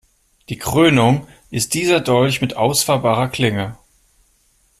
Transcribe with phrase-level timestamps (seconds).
[0.49, 3.77] Die Krönung ist dieser Dolch mit ausfahrbarer Klinge.